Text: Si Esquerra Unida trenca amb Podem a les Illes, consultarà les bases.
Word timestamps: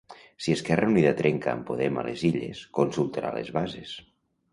Si 0.43 0.53
Esquerra 0.53 0.87
Unida 0.93 1.11
trenca 1.19 1.51
amb 1.51 1.67
Podem 1.67 1.99
a 1.99 2.05
les 2.07 2.23
Illes, 2.31 2.63
consultarà 2.79 3.35
les 3.37 3.53
bases. 3.59 3.93